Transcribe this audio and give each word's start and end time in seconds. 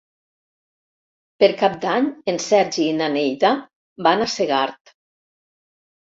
Per 1.41 1.49
Cap 1.59 1.73
d'Any 1.83 2.07
en 2.33 2.39
Sergi 2.45 2.85
i 2.93 2.95
na 3.01 3.09
Neida 3.17 3.51
van 4.07 4.23
a 4.25 4.29
Segart. 4.37 4.95